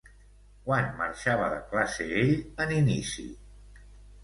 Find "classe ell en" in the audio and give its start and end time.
1.75-2.75